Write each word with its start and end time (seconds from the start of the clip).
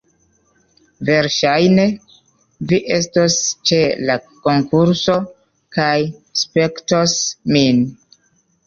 Verŝajne, 1.09 1.85
vi 2.71 2.81
estos 2.97 3.37
ĉe 3.71 3.83
la 4.11 4.17
konkurso 4.49 5.21
kaj 5.79 5.95
spektos 6.45 7.19
min 7.57 7.89